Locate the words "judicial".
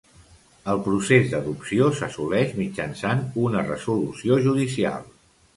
4.49-5.07